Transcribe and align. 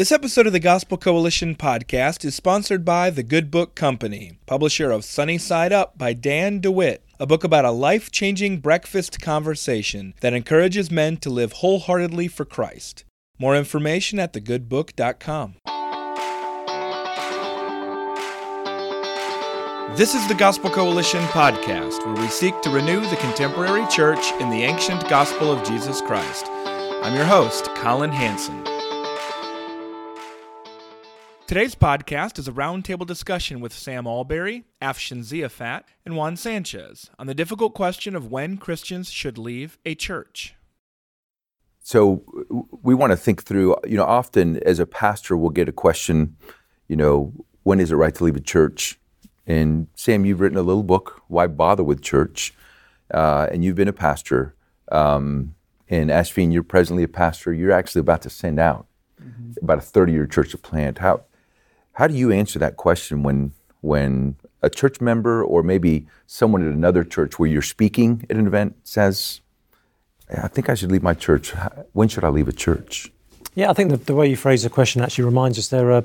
This 0.00 0.12
episode 0.12 0.46
of 0.46 0.54
the 0.54 0.60
Gospel 0.60 0.96
Coalition 0.96 1.54
podcast 1.54 2.24
is 2.24 2.34
sponsored 2.34 2.86
by 2.86 3.10
The 3.10 3.22
Good 3.22 3.50
Book 3.50 3.74
Company, 3.74 4.38
publisher 4.46 4.90
of 4.90 5.04
Sunny 5.04 5.36
Side 5.36 5.74
Up 5.74 5.98
by 5.98 6.14
Dan 6.14 6.58
DeWitt, 6.58 7.04
a 7.18 7.26
book 7.26 7.44
about 7.44 7.66
a 7.66 7.70
life 7.70 8.10
changing 8.10 8.60
breakfast 8.60 9.20
conversation 9.20 10.14
that 10.22 10.32
encourages 10.32 10.90
men 10.90 11.18
to 11.18 11.28
live 11.28 11.52
wholeheartedly 11.52 12.28
for 12.28 12.46
Christ. 12.46 13.04
More 13.38 13.54
information 13.54 14.18
at 14.18 14.32
thegoodbook.com. 14.32 15.56
This 19.98 20.14
is 20.14 20.26
the 20.28 20.34
Gospel 20.38 20.70
Coalition 20.70 21.20
podcast, 21.24 22.06
where 22.06 22.16
we 22.16 22.28
seek 22.28 22.58
to 22.62 22.70
renew 22.70 23.00
the 23.00 23.16
contemporary 23.16 23.86
church 23.88 24.32
in 24.40 24.48
the 24.48 24.62
ancient 24.62 25.06
gospel 25.10 25.52
of 25.52 25.62
Jesus 25.68 26.00
Christ. 26.00 26.46
I'm 26.46 27.14
your 27.14 27.26
host, 27.26 27.66
Collin 27.74 28.12
Hansen. 28.12 28.69
Today's 31.50 31.74
podcast 31.74 32.38
is 32.38 32.46
a 32.46 32.52
roundtable 32.52 33.04
discussion 33.04 33.58
with 33.60 33.72
Sam 33.72 34.04
Allberry, 34.04 34.62
Afshin 34.80 35.24
Ziafat, 35.24 35.82
and 36.06 36.14
Juan 36.14 36.36
Sanchez 36.36 37.10
on 37.18 37.26
the 37.26 37.34
difficult 37.34 37.74
question 37.74 38.14
of 38.14 38.30
when 38.30 38.56
Christians 38.56 39.10
should 39.10 39.36
leave 39.36 39.76
a 39.84 39.96
church. 39.96 40.54
So 41.80 42.22
we 42.84 42.94
want 42.94 43.10
to 43.10 43.16
think 43.16 43.42
through, 43.42 43.74
you 43.84 43.96
know, 43.96 44.04
often 44.04 44.62
as 44.62 44.78
a 44.78 44.86
pastor, 44.86 45.36
we'll 45.36 45.50
get 45.50 45.68
a 45.68 45.72
question, 45.72 46.36
you 46.86 46.94
know, 46.94 47.32
when 47.64 47.80
is 47.80 47.90
it 47.90 47.96
right 47.96 48.14
to 48.14 48.22
leave 48.22 48.36
a 48.36 48.40
church? 48.40 49.00
And 49.44 49.88
Sam, 49.96 50.24
you've 50.24 50.40
written 50.40 50.56
a 50.56 50.62
little 50.62 50.84
book, 50.84 51.20
Why 51.26 51.48
Bother 51.48 51.82
with 51.82 52.00
Church? 52.00 52.54
Uh, 53.12 53.48
and 53.50 53.64
you've 53.64 53.74
been 53.74 53.88
a 53.88 53.92
pastor. 53.92 54.54
Um, 54.92 55.56
and 55.88 56.10
Afshin, 56.10 56.52
you're 56.52 56.62
presently 56.62 57.02
a 57.02 57.08
pastor. 57.08 57.52
You're 57.52 57.72
actually 57.72 58.02
about 58.02 58.22
to 58.22 58.30
send 58.30 58.60
out 58.60 58.86
mm-hmm. 59.20 59.64
about 59.64 59.78
a 59.78 59.80
30 59.80 60.12
year 60.12 60.28
church 60.28 60.52
to 60.52 60.56
plant. 60.56 60.98
How, 60.98 61.24
how 61.94 62.06
do 62.06 62.14
you 62.14 62.30
answer 62.32 62.58
that 62.58 62.76
question 62.76 63.22
when 63.22 63.52
when 63.80 64.36
a 64.62 64.70
church 64.70 65.00
member 65.00 65.42
or 65.42 65.62
maybe 65.62 66.06
someone 66.26 66.66
at 66.66 66.72
another 66.72 67.02
church 67.02 67.38
where 67.38 67.48
you're 67.48 67.62
speaking 67.62 68.26
at 68.28 68.36
an 68.36 68.46
event 68.46 68.76
says, 68.84 69.40
I 70.30 70.48
think 70.48 70.68
I 70.68 70.74
should 70.74 70.92
leave 70.92 71.02
my 71.02 71.14
church. 71.14 71.52
When 71.92 72.08
should 72.08 72.24
I 72.24 72.28
leave 72.28 72.46
a 72.46 72.52
church? 72.52 73.10
Yeah, 73.54 73.70
I 73.70 73.72
think 73.72 73.90
the, 73.90 73.96
the 73.96 74.14
way 74.14 74.28
you 74.28 74.36
phrase 74.36 74.62
the 74.62 74.70
question 74.70 75.02
actually 75.02 75.24
reminds 75.24 75.58
us 75.58 75.68
there 75.68 75.90
are 75.92 76.04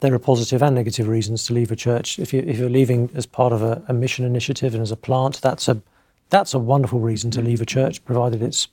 there 0.00 0.14
are 0.14 0.18
positive 0.18 0.62
and 0.62 0.74
negative 0.74 1.08
reasons 1.08 1.44
to 1.44 1.52
leave 1.52 1.70
a 1.70 1.76
church. 1.76 2.18
If 2.18 2.32
you 2.32 2.42
if 2.46 2.58
you're 2.58 2.70
leaving 2.70 3.10
as 3.14 3.26
part 3.26 3.52
of 3.52 3.62
a, 3.62 3.82
a 3.88 3.92
mission 3.92 4.24
initiative 4.24 4.74
and 4.74 4.82
as 4.82 4.90
a 4.90 4.96
plant, 4.96 5.40
that's 5.42 5.68
a 5.68 5.82
that's 6.30 6.54
a 6.54 6.58
wonderful 6.58 7.00
reason 7.00 7.30
to 7.32 7.42
leave 7.42 7.60
a 7.60 7.66
church, 7.66 8.04
provided 8.04 8.42
it's 8.42 8.68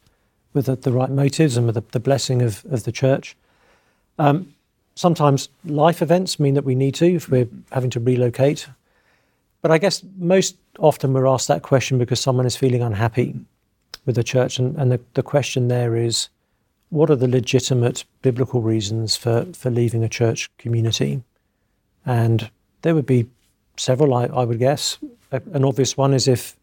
with 0.53 0.67
the, 0.67 0.75
the 0.75 0.91
right 0.91 1.09
motives 1.09 1.57
and 1.57 1.65
with 1.65 1.75
the, 1.75 1.83
the 1.91 1.99
blessing 1.99 2.41
of, 2.41 2.63
of 2.69 2.83
the 2.83 2.91
church. 2.91 3.35
Um, 4.19 4.53
sometimes 4.97 5.49
life 5.63 6.01
events 6.01 6.39
mean 6.39 6.55
that 6.55 6.65
we 6.65 6.73
need 6.73 6.95
to 6.95 7.05
if 7.05 7.29
we're 7.29 7.47
having 7.71 7.91
to 7.91 7.99
relocate. 7.99 8.67
But 9.61 9.69
I 9.69 9.77
guess 9.77 10.03
most 10.17 10.57
often 10.79 11.13
we're 11.13 11.27
asked 11.27 11.47
that 11.49 11.61
question 11.61 11.99
because 11.99 12.19
someone 12.19 12.47
is 12.47 12.57
feeling 12.57 12.81
unhappy 12.81 13.35
with 14.05 14.15
the 14.15 14.23
church. 14.23 14.57
And, 14.57 14.75
and 14.75 14.91
the, 14.91 14.99
the 15.13 15.21
question 15.21 15.67
there 15.67 15.95
is 15.95 16.29
what 16.89 17.11
are 17.11 17.15
the 17.15 17.27
legitimate 17.27 18.05
biblical 18.23 18.61
reasons 18.61 19.15
for, 19.15 19.45
for 19.53 19.69
leaving 19.69 20.03
a 20.03 20.09
church 20.09 20.49
community? 20.57 21.21
And 22.03 22.49
there 22.81 22.95
would 22.95 23.05
be 23.05 23.27
several, 23.75 24.15
I, 24.15 24.25
I 24.25 24.45
would 24.45 24.59
guess. 24.59 24.97
A, 25.31 25.41
an 25.53 25.63
obvious 25.63 25.95
one 25.95 26.13
is 26.13 26.27
if 26.27 26.55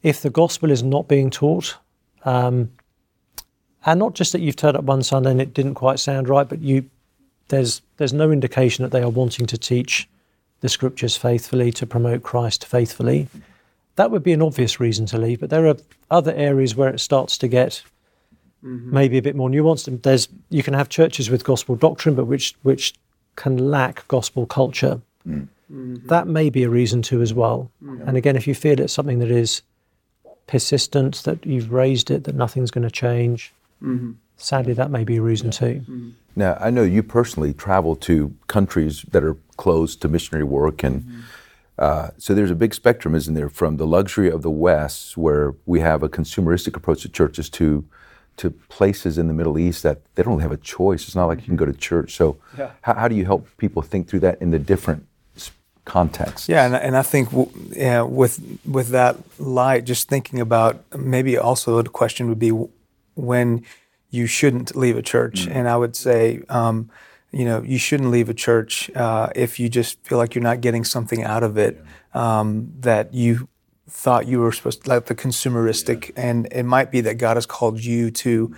if 0.00 0.22
the 0.22 0.30
gospel 0.30 0.70
is 0.70 0.84
not 0.84 1.08
being 1.08 1.28
taught, 1.28 1.76
um, 2.24 2.70
and 3.84 3.98
not 3.98 4.14
just 4.14 4.30
that 4.30 4.40
you've 4.40 4.54
turned 4.54 4.76
up 4.76 4.84
one 4.84 5.02
Sunday 5.02 5.32
and 5.32 5.40
it 5.40 5.52
didn't 5.52 5.74
quite 5.74 5.98
sound 5.98 6.28
right, 6.28 6.48
but 6.48 6.60
you 6.60 6.88
there's 7.48 7.82
there's 7.96 8.12
no 8.12 8.30
indication 8.30 8.82
that 8.82 8.90
they 8.90 9.02
are 9.02 9.10
wanting 9.10 9.46
to 9.46 9.58
teach 9.58 10.08
the 10.60 10.68
scriptures 10.68 11.16
faithfully 11.16 11.70
to 11.72 11.86
promote 11.86 12.22
Christ 12.22 12.64
faithfully. 12.64 13.28
That 13.96 14.10
would 14.10 14.22
be 14.22 14.32
an 14.32 14.42
obvious 14.42 14.80
reason 14.80 15.06
to 15.06 15.18
leave, 15.18 15.40
but 15.40 15.50
there 15.50 15.66
are 15.66 15.76
other 16.10 16.32
areas 16.34 16.76
where 16.76 16.88
it 16.88 17.00
starts 17.00 17.36
to 17.38 17.48
get 17.48 17.82
mm-hmm. 18.64 18.92
maybe 18.92 19.18
a 19.18 19.22
bit 19.22 19.36
more 19.36 19.48
nuanced. 19.48 20.02
There's 20.02 20.28
you 20.50 20.62
can 20.62 20.74
have 20.74 20.88
churches 20.88 21.30
with 21.30 21.44
gospel 21.44 21.74
doctrine, 21.74 22.14
but 22.14 22.26
which 22.26 22.54
which 22.62 22.94
can 23.36 23.70
lack 23.70 24.06
gospel 24.08 24.46
culture. 24.46 25.00
Mm-hmm. 25.26 26.06
That 26.06 26.26
may 26.26 26.50
be 26.50 26.62
a 26.62 26.70
reason 26.70 27.02
too 27.02 27.20
as 27.22 27.34
well. 27.34 27.70
Mm-hmm. 27.82 28.08
And 28.08 28.16
again, 28.16 28.36
if 28.36 28.46
you 28.46 28.54
feel 28.54 28.80
it's 28.80 28.92
something 28.92 29.18
that 29.18 29.30
is 29.30 29.62
persistent, 30.46 31.22
that 31.24 31.44
you've 31.44 31.72
raised 31.72 32.10
it, 32.10 32.24
that 32.24 32.34
nothing's 32.34 32.70
going 32.70 32.84
to 32.84 32.90
change, 32.90 33.52
mm-hmm. 33.82 34.12
Sadly, 34.38 34.72
that 34.72 34.90
may 34.90 35.04
be 35.04 35.16
a 35.16 35.22
reason 35.22 35.50
too. 35.50 35.82
Mm-hmm. 35.82 36.10
Now, 36.34 36.56
I 36.60 36.70
know 36.70 36.82
you 36.82 37.02
personally 37.02 37.52
travel 37.52 37.96
to 37.96 38.34
countries 38.46 39.02
that 39.10 39.22
are 39.22 39.36
closed 39.56 40.00
to 40.02 40.08
missionary 40.08 40.44
work, 40.44 40.82
and 40.82 41.02
mm-hmm. 41.02 41.20
uh, 41.78 42.08
so 42.16 42.34
there's 42.34 42.50
a 42.50 42.54
big 42.54 42.72
spectrum, 42.72 43.14
isn't 43.14 43.34
there, 43.34 43.48
from 43.48 43.76
the 43.76 43.86
luxury 43.86 44.30
of 44.30 44.42
the 44.42 44.50
West, 44.50 45.16
where 45.16 45.54
we 45.66 45.80
have 45.80 46.02
a 46.02 46.08
consumeristic 46.08 46.76
approach 46.76 47.02
to 47.02 47.08
churches, 47.08 47.50
to 47.50 47.84
to 48.38 48.50
places 48.50 49.18
in 49.18 49.26
the 49.26 49.34
Middle 49.34 49.58
East 49.58 49.82
that 49.82 49.98
they 50.14 50.22
don't 50.22 50.38
have 50.38 50.52
a 50.52 50.56
choice. 50.56 51.08
It's 51.08 51.16
not 51.16 51.26
like 51.26 51.40
you 51.40 51.46
can 51.46 51.56
go 51.56 51.64
to 51.64 51.72
church. 51.72 52.14
So, 52.14 52.36
yeah. 52.56 52.70
how, 52.82 52.94
how, 52.94 53.08
do 53.08 53.16
you 53.16 53.24
help 53.24 53.48
people 53.56 53.82
think 53.82 54.08
through 54.08 54.20
that 54.20 54.40
in 54.40 54.52
the 54.52 54.60
different 54.60 55.08
contexts? 55.84 56.48
Yeah, 56.48 56.64
and, 56.64 56.76
and 56.76 56.96
I 56.96 57.02
think 57.02 57.30
w- 57.30 57.50
yeah, 57.70 58.02
with 58.02 58.40
with 58.64 58.90
that 58.90 59.16
light, 59.40 59.84
just 59.84 60.08
thinking 60.08 60.40
about 60.40 60.84
maybe 60.96 61.36
also 61.36 61.82
the 61.82 61.90
question 61.90 62.28
would 62.28 62.38
be 62.38 62.52
when 63.16 63.64
you 64.10 64.26
shouldn't 64.26 64.74
leave 64.74 64.96
a 64.96 65.02
church. 65.02 65.42
Mm-hmm. 65.42 65.52
And 65.52 65.68
I 65.68 65.76
would 65.76 65.96
say, 65.96 66.42
um, 66.48 66.90
you 67.30 67.44
know, 67.44 67.62
you 67.62 67.78
shouldn't 67.78 68.10
leave 68.10 68.28
a 68.28 68.34
church 68.34 68.90
uh, 68.94 69.28
if 69.34 69.60
you 69.60 69.68
just 69.68 70.02
feel 70.02 70.18
like 70.18 70.34
you're 70.34 70.42
not 70.42 70.60
getting 70.60 70.84
something 70.84 71.22
out 71.22 71.42
of 71.42 71.58
it 71.58 71.84
um, 72.14 72.72
that 72.80 73.12
you 73.12 73.48
thought 73.88 74.26
you 74.26 74.40
were 74.40 74.52
supposed 74.52 74.84
to, 74.84 74.88
like 74.88 75.06
the 75.06 75.14
consumeristic. 75.14 76.08
Yeah. 76.08 76.28
And 76.28 76.48
it 76.52 76.64
might 76.64 76.90
be 76.90 77.00
that 77.02 77.14
God 77.18 77.36
has 77.36 77.46
called 77.46 77.80
you 77.80 78.10
to 78.10 78.54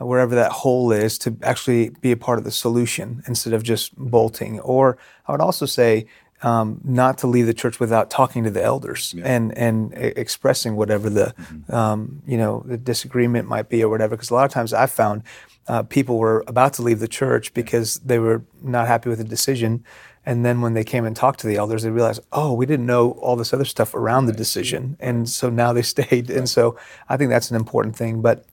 uh, 0.00 0.06
wherever 0.06 0.34
that 0.34 0.52
hole 0.52 0.92
is 0.92 1.18
to 1.18 1.36
actually 1.42 1.90
be 2.00 2.12
a 2.12 2.16
part 2.16 2.38
of 2.38 2.44
the 2.44 2.50
solution 2.50 3.22
instead 3.26 3.52
of 3.52 3.62
just 3.62 3.96
bolting. 3.96 4.60
Or 4.60 4.98
I 5.26 5.32
would 5.32 5.40
also 5.40 5.66
say, 5.66 6.06
um, 6.42 6.80
not 6.84 7.18
to 7.18 7.26
leave 7.26 7.46
the 7.46 7.54
church 7.54 7.80
without 7.80 8.10
talking 8.10 8.44
to 8.44 8.50
the 8.50 8.62
elders 8.62 9.14
yeah. 9.16 9.24
and 9.26 9.56
and 9.56 9.92
expressing 9.94 10.76
whatever 10.76 11.10
the 11.10 11.34
mm-hmm. 11.38 11.74
um, 11.74 12.22
you 12.26 12.38
know 12.38 12.62
the 12.66 12.76
disagreement 12.76 13.48
might 13.48 13.68
be 13.68 13.82
or 13.82 13.88
whatever. 13.88 14.16
Because 14.16 14.30
a 14.30 14.34
lot 14.34 14.44
of 14.44 14.52
times 14.52 14.72
I've 14.72 14.90
found 14.90 15.22
uh, 15.68 15.82
people 15.82 16.18
were 16.18 16.44
about 16.46 16.72
to 16.74 16.82
leave 16.82 17.00
the 17.00 17.08
church 17.08 17.52
because 17.54 17.96
they 17.96 18.18
were 18.18 18.42
not 18.62 18.86
happy 18.86 19.08
with 19.08 19.18
the 19.18 19.24
decision, 19.24 19.84
and 20.24 20.44
then 20.44 20.60
when 20.60 20.74
they 20.74 20.84
came 20.84 21.04
and 21.04 21.14
talked 21.14 21.40
to 21.40 21.46
the 21.46 21.56
elders, 21.56 21.82
they 21.82 21.90
realized, 21.90 22.20
oh, 22.32 22.52
we 22.54 22.66
didn't 22.66 22.86
know 22.86 23.12
all 23.12 23.36
this 23.36 23.52
other 23.52 23.64
stuff 23.64 23.94
around 23.94 24.24
right. 24.24 24.32
the 24.32 24.38
decision, 24.38 24.96
and 24.98 25.28
so 25.28 25.50
now 25.50 25.72
they 25.72 25.82
stayed. 25.94 26.30
Right. 26.30 26.38
And 26.38 26.48
so 26.48 26.78
I 27.08 27.16
think 27.16 27.30
that's 27.30 27.50
an 27.50 27.56
important 27.56 27.96
thing. 27.96 28.22
But 28.22 28.46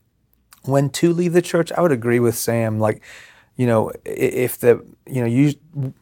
when 0.63 0.89
to 0.89 1.13
leave 1.13 1.33
the 1.33 1.41
church, 1.41 1.71
I 1.71 1.81
would 1.81 1.91
agree 1.93 2.19
with 2.19 2.35
Sam. 2.35 2.79
Like, 2.79 3.01
you 3.55 3.65
know, 3.65 3.91
if 4.05 4.57
the 4.57 4.85
you 5.05 5.21
know 5.21 5.27
you 5.27 5.53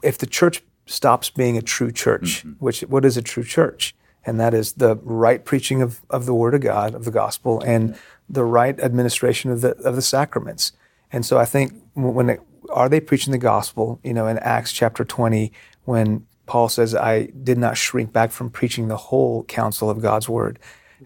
if 0.02 0.18
the 0.18 0.26
church 0.26 0.64
stops 0.86 1.30
being 1.30 1.58
a 1.58 1.62
true 1.62 1.92
church. 1.92 2.40
Mm-hmm. 2.40 2.52
Which 2.64 2.82
what 2.82 3.06
is 3.06 3.18
a 3.18 3.22
true 3.22 3.44
church? 3.44 3.96
And 4.26 4.40
that 4.40 4.54
is 4.54 4.74
the 4.74 4.96
right 5.04 5.46
preaching 5.46 5.84
of, 5.84 6.02
of 6.10 6.26
the 6.26 6.34
Word 6.34 6.56
of 6.56 6.62
God, 6.62 6.96
of 6.96 7.06
the 7.06 7.12
gospel, 7.12 7.62
and 7.62 7.96
the 8.28 8.44
right 8.44 8.80
administration 8.80 9.52
of 9.52 9.62
the 9.62 9.76
of 9.78 9.96
the 9.96 10.02
sacraments. 10.02 10.72
And 11.12 11.26
so 11.26 11.38
I 11.38 11.46
think 11.46 11.74
when 11.94 12.30
it, 12.30 12.42
are 12.72 12.90
they 12.90 13.00
preaching 13.00 13.32
the 13.32 13.38
gospel? 13.38 14.00
You 14.04 14.14
know, 14.14 14.28
in 14.28 14.40
Acts 14.40 14.72
chapter 14.72 15.06
twenty, 15.06 15.52
when 15.84 16.26
Paul 16.48 16.70
says, 16.70 16.96
"I 16.96 17.28
did 17.44 17.58
not 17.58 17.78
shrink 17.78 18.12
back 18.12 18.32
from 18.32 18.50
preaching 18.50 18.88
the 18.88 18.98
whole 18.98 19.44
counsel 19.44 19.90
of 19.92 20.02
God's 20.02 20.28
word," 20.28 20.58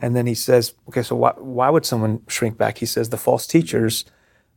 and 0.01 0.15
then 0.15 0.25
he 0.25 0.35
says, 0.35 0.73
"Okay, 0.87 1.03
so 1.03 1.15
why 1.15 1.33
why 1.37 1.69
would 1.69 1.85
someone 1.85 2.21
shrink 2.27 2.57
back?" 2.57 2.77
He 2.77 2.85
says, 2.85 3.09
"The 3.09 3.17
false 3.17 3.45
teachers." 3.45 4.05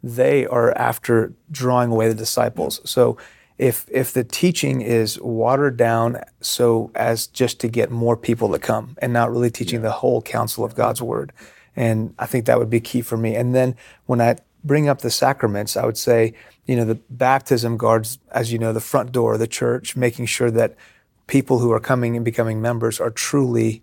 They 0.04 0.46
are 0.46 0.76
after 0.76 1.32
drawing 1.48 1.92
away 1.92 2.08
the 2.08 2.14
disciples. 2.14 2.80
So 2.84 3.18
if 3.58 3.86
if 3.90 4.12
the 4.12 4.24
teaching 4.24 4.80
is 4.80 5.20
watered 5.20 5.76
down 5.76 6.20
so 6.40 6.90
as 6.94 7.26
just 7.26 7.60
to 7.60 7.68
get 7.68 7.90
more 7.90 8.16
people 8.16 8.50
to 8.52 8.58
come 8.58 8.96
and 9.00 9.12
not 9.12 9.30
really 9.30 9.50
teaching 9.50 9.80
yeah. 9.80 9.88
the 9.88 9.92
whole 9.92 10.22
counsel 10.22 10.64
of 10.64 10.74
God's 10.74 11.02
word. 11.02 11.32
And 11.74 12.14
I 12.18 12.26
think 12.26 12.46
that 12.46 12.58
would 12.58 12.70
be 12.70 12.80
key 12.80 13.02
for 13.02 13.16
me. 13.16 13.34
And 13.34 13.54
then 13.54 13.76
when 14.06 14.20
I 14.20 14.36
bring 14.64 14.88
up 14.88 15.00
the 15.00 15.10
sacraments, 15.10 15.76
I 15.76 15.86
would 15.86 15.96
say, 15.96 16.34
you 16.66 16.76
know, 16.76 16.84
the 16.84 17.00
baptism 17.10 17.76
guards, 17.76 18.18
as 18.30 18.52
you 18.52 18.58
know, 18.58 18.72
the 18.72 18.80
front 18.80 19.12
door 19.12 19.34
of 19.34 19.38
the 19.38 19.46
church, 19.46 19.96
making 19.96 20.26
sure 20.26 20.50
that 20.50 20.76
people 21.26 21.58
who 21.58 21.72
are 21.72 21.80
coming 21.80 22.14
and 22.16 22.24
becoming 22.24 22.60
members 22.60 23.00
are 23.00 23.10
truly 23.10 23.82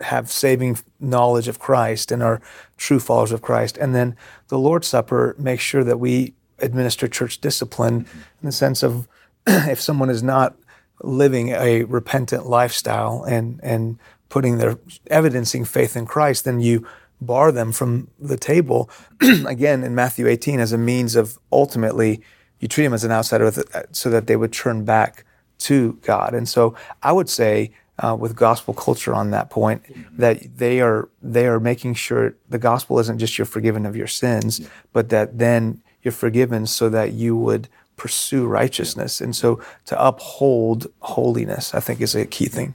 have 0.00 0.30
saving 0.30 0.78
knowledge 1.00 1.48
of 1.48 1.58
Christ 1.58 2.12
and 2.12 2.22
are 2.22 2.40
true 2.76 3.00
followers 3.00 3.32
of 3.32 3.42
Christ. 3.42 3.76
And 3.78 3.94
then 3.94 4.16
the 4.48 4.58
Lord's 4.58 4.86
Supper 4.86 5.34
makes 5.38 5.62
sure 5.62 5.84
that 5.84 5.98
we 5.98 6.34
administer 6.58 7.08
church 7.08 7.40
discipline 7.40 8.06
in 8.42 8.46
the 8.46 8.52
sense 8.52 8.82
of 8.82 9.08
if 9.46 9.80
someone 9.80 10.10
is 10.10 10.22
not 10.22 10.56
living 11.02 11.50
a 11.50 11.84
repentant 11.84 12.46
lifestyle 12.46 13.24
and 13.24 13.60
and 13.62 13.98
putting 14.28 14.58
their 14.58 14.78
evidencing 15.06 15.64
faith 15.64 15.96
in 15.96 16.04
Christ, 16.04 16.44
then 16.44 16.60
you 16.60 16.86
bar 17.20 17.50
them 17.50 17.72
from 17.72 18.08
the 18.18 18.36
table 18.36 18.90
again 19.46 19.82
in 19.82 19.94
Matthew 19.94 20.26
18 20.26 20.60
as 20.60 20.72
a 20.72 20.78
means 20.78 21.16
of 21.16 21.38
ultimately 21.50 22.22
you 22.60 22.68
treat 22.68 22.84
them 22.84 22.94
as 22.94 23.04
an 23.04 23.10
outsider 23.10 23.52
so 23.92 24.10
that 24.10 24.26
they 24.26 24.36
would 24.36 24.52
turn 24.52 24.84
back 24.84 25.24
to 25.58 25.94
God. 26.02 26.34
And 26.34 26.48
so 26.48 26.74
I 27.02 27.12
would 27.12 27.28
say 27.28 27.72
uh, 27.98 28.16
with 28.18 28.36
gospel 28.36 28.74
culture 28.74 29.14
on 29.14 29.30
that 29.30 29.50
point 29.50 29.82
that 30.16 30.56
they 30.56 30.80
are 30.80 31.08
they 31.22 31.46
are 31.46 31.58
making 31.58 31.94
sure 31.94 32.36
the 32.48 32.58
gospel 32.58 32.98
isn't 33.00 33.18
just 33.18 33.38
you're 33.38 33.44
forgiven 33.44 33.86
of 33.86 33.96
your 33.96 34.06
sins, 34.06 34.60
yeah. 34.60 34.68
but 34.92 35.08
that 35.08 35.38
then 35.38 35.82
you're 36.08 36.12
forgiven 36.12 36.66
so 36.66 36.88
that 36.88 37.12
you 37.12 37.36
would 37.36 37.68
pursue 37.96 38.46
righteousness. 38.46 39.20
And 39.20 39.36
so 39.36 39.60
to 39.84 39.94
uphold 40.02 40.86
holiness, 41.00 41.74
I 41.74 41.80
think 41.80 42.00
is 42.00 42.14
a 42.14 42.24
key 42.24 42.46
thing. 42.46 42.74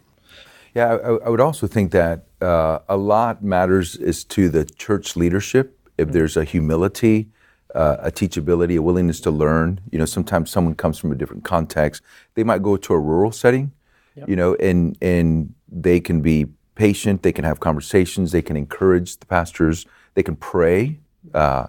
Yeah, 0.75 0.93
I, 0.93 1.09
I 1.25 1.29
would 1.29 1.41
also 1.41 1.65
think 1.65 1.91
that 1.91 2.25
uh, 2.41 2.79
a 2.87 2.97
lot 2.97 3.43
matters 3.43 3.95
is 3.95 4.23
to 4.25 4.49
the 4.49 4.65
church 4.65 5.15
leadership. 5.15 5.79
If 5.97 6.07
mm-hmm. 6.07 6.13
there's 6.13 6.37
a 6.37 6.43
humility, 6.43 7.29
uh, 7.73 7.97
a 7.99 8.11
teachability, 8.11 8.77
a 8.77 8.81
willingness 8.81 9.19
to 9.21 9.31
learn. 9.31 9.79
You 9.91 9.97
know, 9.97 10.05
sometimes 10.05 10.51
someone 10.51 10.75
comes 10.75 10.99
from 10.99 11.11
a 11.11 11.15
different 11.15 11.43
context. 11.43 12.03
They 12.35 12.43
might 12.43 12.61
go 12.61 12.77
to 12.77 12.93
a 12.93 12.99
rural 12.99 13.31
setting, 13.31 13.71
yep. 14.15 14.29
you 14.29 14.35
know, 14.35 14.55
and 14.55 14.95
and 15.01 15.53
they 15.71 15.99
can 15.99 16.21
be 16.21 16.47
patient. 16.75 17.23
They 17.23 17.31
can 17.31 17.45
have 17.45 17.59
conversations. 17.59 18.31
They 18.31 18.41
can 18.43 18.57
encourage 18.57 19.17
the 19.17 19.25
pastors. 19.25 19.85
They 20.13 20.23
can 20.23 20.35
pray. 20.35 20.99
Uh, 21.33 21.67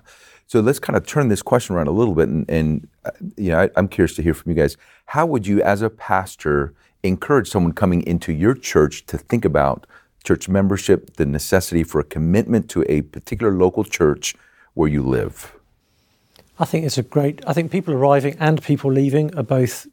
so 0.55 0.61
let's 0.61 0.79
kind 0.79 0.97
of 0.97 1.05
turn 1.05 1.27
this 1.27 1.43
question 1.43 1.75
around 1.75 1.89
a 1.89 1.91
little 1.91 2.15
bit, 2.15 2.29
and, 2.29 2.49
and 2.49 2.87
uh, 3.05 3.11
you 3.37 3.51
know, 3.51 3.63
I, 3.63 3.71
I'm 3.75 3.89
curious 3.89 4.15
to 4.15 4.23
hear 4.23 4.35
from 4.35 4.53
you 4.53 4.57
guys. 4.57 4.77
How 5.07 5.27
would 5.27 5.49
you, 5.49 5.61
as 5.61 5.83
a 5.83 5.91
pastor, 5.91 6.73
encourage 7.03 7.51
someone 7.51 7.73
coming 7.73 8.07
into 8.07 8.33
your 8.33 8.55
church 8.55 9.05
to 9.07 9.19
think 9.19 9.45
about 9.45 9.85
church 10.23 10.49
membership, 10.49 11.17
the 11.17 11.27
necessity 11.27 11.83
for 11.83 11.99
a 11.99 12.05
commitment 12.05 12.71
to 12.71 12.85
a 12.89 13.03
particular 13.03 13.53
local 13.53 13.83
church 13.83 14.37
where 14.75 14.89
you 14.89 15.03
live? 15.03 15.57
I 16.61 16.67
think 16.67 16.87
it's 16.87 16.99
a 16.99 17.03
great. 17.03 17.43
I 17.49 17.53
think 17.53 17.73
people 17.73 17.93
arriving 17.93 18.37
and 18.39 18.63
people 18.63 18.93
leaving 18.93 19.37
are 19.37 19.43
both 19.43 19.89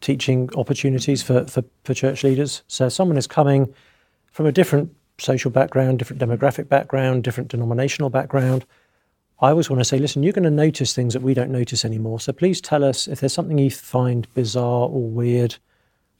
teaching 0.00 0.48
opportunities 0.56 1.22
for, 1.22 1.44
for, 1.44 1.62
for 1.84 1.92
church 1.92 2.24
leaders. 2.24 2.62
So 2.68 2.88
someone 2.88 3.18
is 3.18 3.26
coming 3.26 3.74
from 4.32 4.46
a 4.46 4.52
different 4.52 4.96
social 5.18 5.50
background, 5.50 5.98
different 5.98 6.22
demographic 6.22 6.70
background, 6.70 7.22
different 7.22 7.50
denominational 7.50 8.08
background. 8.08 8.64
I 9.40 9.50
always 9.50 9.68
want 9.68 9.80
to 9.80 9.84
say, 9.84 9.98
listen, 9.98 10.22
you're 10.22 10.32
going 10.32 10.44
to 10.44 10.50
notice 10.50 10.94
things 10.94 11.12
that 11.12 11.22
we 11.22 11.34
don't 11.34 11.50
notice 11.50 11.84
anymore. 11.84 12.20
So 12.20 12.32
please 12.32 12.60
tell 12.60 12.82
us 12.82 13.06
if 13.06 13.20
there's 13.20 13.34
something 13.34 13.58
you 13.58 13.70
find 13.70 14.26
bizarre 14.32 14.88
or 14.88 15.08
weird 15.08 15.56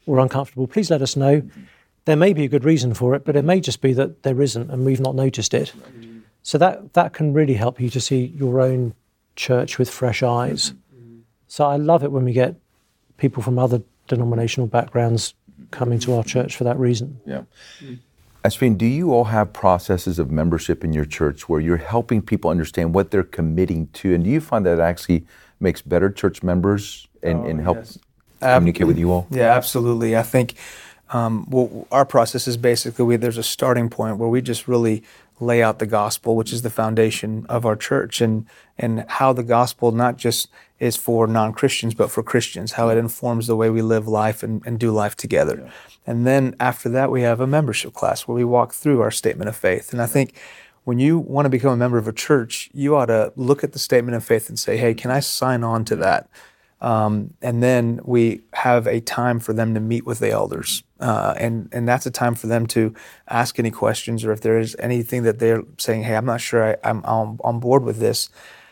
or 0.06 0.18
uncomfortable. 0.18 0.66
Please 0.66 0.90
let 0.90 1.00
us 1.00 1.16
know. 1.16 1.42
There 2.04 2.16
may 2.16 2.34
be 2.34 2.44
a 2.44 2.48
good 2.48 2.64
reason 2.64 2.92
for 2.94 3.14
it, 3.14 3.24
but 3.24 3.34
it 3.34 3.42
may 3.42 3.60
just 3.60 3.80
be 3.80 3.92
that 3.94 4.22
there 4.22 4.40
isn't 4.42 4.70
and 4.70 4.84
we've 4.84 5.00
not 5.00 5.14
noticed 5.14 5.54
it. 5.54 5.72
So 6.42 6.58
that 6.58 6.92
that 6.92 7.14
can 7.14 7.32
really 7.32 7.54
help 7.54 7.80
you 7.80 7.90
to 7.90 8.00
see 8.00 8.26
your 8.36 8.60
own 8.60 8.94
church 9.34 9.78
with 9.78 9.90
fresh 9.90 10.22
eyes. 10.22 10.74
So 11.48 11.64
I 11.64 11.76
love 11.76 12.04
it 12.04 12.12
when 12.12 12.24
we 12.24 12.32
get 12.32 12.54
people 13.16 13.42
from 13.42 13.58
other 13.58 13.82
denominational 14.08 14.66
backgrounds 14.66 15.34
coming 15.70 15.98
to 16.00 16.14
our 16.14 16.22
church 16.22 16.54
for 16.54 16.64
that 16.64 16.78
reason. 16.78 17.18
Yeah. 17.24 17.42
Afshin, 18.46 18.78
do 18.78 18.86
you 18.86 19.12
all 19.12 19.24
have 19.24 19.52
processes 19.52 20.18
of 20.18 20.30
membership 20.30 20.84
in 20.84 20.92
your 20.92 21.04
church 21.04 21.48
where 21.48 21.60
you're 21.60 21.76
helping 21.76 22.22
people 22.22 22.50
understand 22.50 22.94
what 22.94 23.10
they're 23.10 23.24
committing 23.24 23.88
to? 23.94 24.14
And 24.14 24.22
do 24.22 24.30
you 24.30 24.40
find 24.40 24.64
that 24.66 24.78
actually 24.78 25.26
makes 25.58 25.82
better 25.82 26.10
church 26.10 26.42
members 26.42 27.08
and, 27.22 27.40
oh, 27.40 27.46
and 27.46 27.60
helps 27.60 27.98
yes. 28.40 28.54
communicate 28.54 28.86
with 28.86 28.98
you 28.98 29.10
all? 29.10 29.26
Yeah, 29.30 29.52
absolutely. 29.52 30.16
I 30.16 30.22
think 30.22 30.54
um, 31.10 31.46
well, 31.48 31.86
our 31.90 32.04
process 32.04 32.48
is 32.48 32.56
basically 32.56 33.04
we, 33.04 33.16
there's 33.16 33.38
a 33.38 33.42
starting 33.42 33.88
point 33.88 34.18
where 34.18 34.28
we 34.28 34.40
just 34.42 34.66
really 34.66 35.02
lay 35.40 35.62
out 35.62 35.78
the 35.78 35.86
gospel, 35.86 36.34
which 36.36 36.52
is 36.52 36.62
the 36.62 36.70
foundation 36.70 37.46
of 37.48 37.66
our 37.66 37.76
church, 37.76 38.20
and 38.20 38.46
and 38.78 39.04
how 39.08 39.32
the 39.32 39.42
gospel 39.42 39.92
not 39.92 40.16
just 40.16 40.48
is 40.78 40.96
for 40.96 41.26
non 41.26 41.52
Christians 41.52 41.94
but 41.94 42.10
for 42.10 42.22
Christians, 42.22 42.72
how 42.72 42.88
it 42.88 42.98
informs 42.98 43.46
the 43.46 43.56
way 43.56 43.70
we 43.70 43.82
live 43.82 44.06
life 44.06 44.42
and, 44.42 44.62
and 44.66 44.78
do 44.78 44.90
life 44.90 45.16
together. 45.16 45.62
Yeah. 45.64 45.70
And 46.06 46.26
then 46.26 46.54
after 46.60 46.88
that, 46.90 47.10
we 47.10 47.22
have 47.22 47.40
a 47.40 47.46
membership 47.46 47.92
class 47.92 48.28
where 48.28 48.36
we 48.36 48.44
walk 48.44 48.72
through 48.72 49.00
our 49.00 49.10
statement 49.10 49.48
of 49.48 49.56
faith. 49.56 49.92
And 49.92 50.00
I 50.00 50.06
think 50.06 50.38
when 50.84 50.98
you 50.98 51.18
want 51.18 51.46
to 51.46 51.50
become 51.50 51.72
a 51.72 51.76
member 51.76 51.98
of 51.98 52.06
a 52.06 52.12
church, 52.12 52.70
you 52.72 52.94
ought 52.94 53.06
to 53.06 53.32
look 53.34 53.64
at 53.64 53.72
the 53.72 53.78
statement 53.78 54.16
of 54.16 54.24
faith 54.24 54.48
and 54.48 54.58
say, 54.58 54.76
"Hey, 54.76 54.94
can 54.94 55.10
I 55.10 55.20
sign 55.20 55.64
on 55.64 55.84
to 55.86 55.96
that?" 55.96 56.28
Um, 56.80 57.34
and 57.42 57.62
then 57.62 58.00
we 58.04 58.42
have 58.56 58.86
a 58.86 59.00
time 59.00 59.38
for 59.38 59.52
them 59.52 59.74
to 59.74 59.80
meet 59.80 60.06
with 60.06 60.18
the 60.18 60.30
elders. 60.30 60.82
Uh, 60.98 61.34
and, 61.36 61.68
and 61.72 61.86
that's 61.86 62.06
a 62.06 62.10
time 62.10 62.34
for 62.34 62.46
them 62.46 62.66
to 62.66 62.94
ask 63.28 63.58
any 63.58 63.70
questions 63.70 64.24
or 64.24 64.32
if 64.32 64.40
there 64.40 64.58
is 64.58 64.74
anything 64.78 65.24
that 65.24 65.38
they're 65.38 65.62
saying, 65.76 66.04
hey, 66.04 66.16
I'm 66.16 66.24
not 66.24 66.40
sure 66.40 66.64
I, 66.82 66.88
am 66.88 67.04
on, 67.04 67.38
on 67.44 67.60
board 67.60 67.84
with 67.84 67.98
this. 67.98 68.30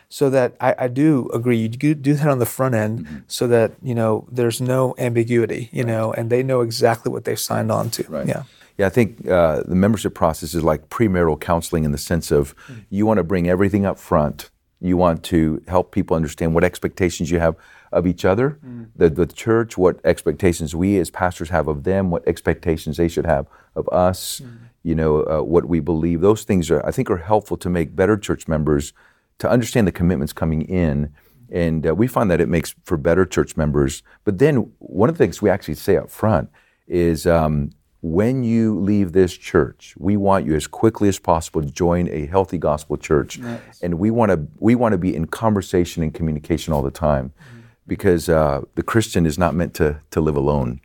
So 0.09 0.31
that 0.31 0.55
I, 0.59 0.75
I, 0.79 0.87
do 0.87 1.29
agree, 1.33 1.57
you 1.57 1.69
do 1.69 2.13
that 2.15 2.27
on 2.27 2.39
the 2.39 2.47
front 2.47 2.73
end 2.73 3.05
mm-hmm. 3.05 3.17
so 3.27 3.45
that, 3.47 3.73
you 3.83 3.93
know, 3.93 4.27
there's 4.31 4.59
no 4.59 4.95
ambiguity, 4.97 5.69
you 5.71 5.83
right. 5.83 5.91
know, 5.91 6.13
and 6.13 6.31
they 6.31 6.41
know 6.41 6.61
exactly 6.61 7.11
what 7.11 7.25
they've 7.25 7.39
signed 7.39 7.71
on 7.71 7.91
to. 7.91 8.03
Right. 8.09 8.27
Yeah. 8.27 8.43
Yeah, 8.77 8.87
I 8.87 8.89
think 8.89 9.27
uh, 9.27 9.61
the 9.65 9.75
membership 9.75 10.15
process 10.15 10.53
is 10.53 10.63
like 10.63 10.89
premarital 10.89 11.39
counseling 11.39 11.85
in 11.85 11.91
the 11.91 11.97
sense 11.97 12.31
of 12.31 12.55
mm-hmm. 12.55 12.81
you 12.89 13.05
want 13.05 13.19
to 13.19 13.23
bring 13.23 13.47
everything 13.47 13.85
up 13.85 13.99
front. 13.99 14.49
You 14.81 14.97
want 14.97 15.23
to 15.25 15.61
help 15.67 15.91
people 15.91 16.15
understand 16.15 16.53
what 16.55 16.63
expectations 16.63 17.31
you 17.31 17.39
have 17.39 17.55
of 17.95 18.05
each 18.05 18.25
other, 18.25 18.59
mm. 18.63 18.87
the, 18.95 19.09
the 19.09 19.25
church, 19.25 19.77
what 19.77 19.99
expectations 20.03 20.75
we 20.75 20.99
as 20.99 21.09
pastors 21.09 21.49
have 21.49 21.67
of 21.67 21.85
them, 21.85 22.11
what 22.11 22.27
expectations 22.27 22.97
they 22.97 23.07
should 23.07 23.25
have 23.25 23.47
of 23.75 23.87
us, 23.89 24.41
mm. 24.41 24.57
you 24.83 24.93
know, 24.93 25.23
uh, 25.23 25.41
what 25.41 25.65
we 25.65 25.79
believe. 25.79 26.19
Those 26.19 26.43
things 26.43 26.69
are, 26.69 26.85
I 26.85 26.91
think, 26.91 27.09
are 27.09 27.17
helpful 27.17 27.55
to 27.57 27.69
make 27.69 27.95
better 27.95 28.17
church 28.17 28.47
members 28.49 28.93
to 29.39 29.49
understand 29.49 29.87
the 29.87 29.93
commitments 29.93 30.33
coming 30.33 30.61
in. 30.63 31.13
And 31.49 31.87
uh, 31.87 31.95
we 31.95 32.07
find 32.07 32.29
that 32.31 32.41
it 32.41 32.49
makes 32.49 32.75
for 32.83 32.97
better 32.97 33.25
church 33.25 33.55
members. 33.55 34.03
But 34.25 34.39
then 34.39 34.71
one 34.79 35.07
of 35.07 35.17
the 35.17 35.23
things 35.23 35.41
we 35.41 35.49
actually 35.49 35.75
say 35.75 35.95
up 35.95 36.09
front 36.09 36.49
is 36.85 37.25
um, 37.25 37.71
when 38.01 38.43
you 38.43 38.77
leave 38.77 39.13
this 39.13 39.37
church, 39.37 39.95
we 39.97 40.17
want 40.17 40.45
you 40.45 40.53
as 40.53 40.67
quickly 40.67 41.07
as 41.07 41.17
possible 41.17 41.61
to 41.61 41.71
join 41.71 42.09
a 42.09 42.25
healthy 42.25 42.57
gospel 42.57 42.97
church. 42.97 43.39
Nice. 43.39 43.81
And 43.81 43.99
we 43.99 44.11
want 44.11 44.31
to 44.31 44.47
we 44.59 44.75
want 44.75 44.91
to 44.91 44.97
be 44.97 45.15
in 45.15 45.27
conversation 45.27 46.03
and 46.03 46.13
communication 46.13 46.73
all 46.73 46.81
the 46.81 46.91
time. 46.91 47.29
Mm 47.29 47.61
because 47.87 48.29
uh, 48.29 48.61
the 48.75 48.83
Christian 48.83 49.25
is 49.25 49.37
not 49.37 49.55
meant 49.55 49.73
to, 49.75 49.99
to 50.11 50.21
live 50.21 50.35
alone. 50.35 50.81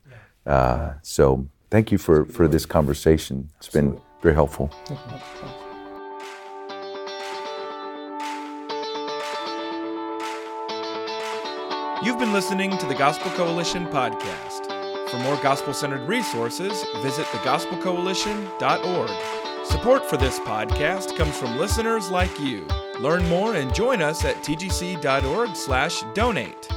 Uh, 0.46 0.94
so 1.02 1.46
thank 1.70 1.92
you 1.92 1.98
for, 1.98 2.24
for 2.24 2.48
this 2.48 2.66
conversation. 2.66 3.50
It's 3.58 3.68
been 3.68 4.00
very 4.22 4.34
helpful. 4.34 4.70
You've 12.02 12.18
been 12.18 12.32
listening 12.32 12.78
to 12.78 12.86
the 12.86 12.94
Gospel 12.94 13.30
Coalition 13.32 13.84
podcast. 13.86 14.66
For 15.10 15.18
more 15.18 15.36
gospel 15.42 15.74
centered 15.74 16.08
resources, 16.08 16.82
visit 17.02 17.26
thegospelcoalition.org. 17.26 19.10
Support 19.66 20.08
for 20.08 20.16
this 20.16 20.38
podcast 20.40 21.14
comes 21.16 21.36
from 21.36 21.58
listeners 21.58 22.10
like 22.10 22.40
you. 22.40 22.66
Learn 23.00 23.28
more 23.28 23.56
and 23.56 23.74
join 23.74 24.00
us 24.00 24.24
at 24.24 24.36
tgc.org/donate. 24.36 26.68